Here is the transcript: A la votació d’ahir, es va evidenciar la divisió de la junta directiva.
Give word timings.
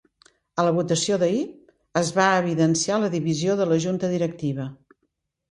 A 0.61 0.63
la 0.67 0.71
votació 0.77 1.19
d’ahir, 1.23 1.43
es 2.01 2.09
va 2.15 2.25
evidenciar 2.39 2.99
la 3.05 3.11
divisió 3.17 3.59
de 3.61 3.69
la 3.75 3.79
junta 3.87 4.13
directiva. 4.17 4.69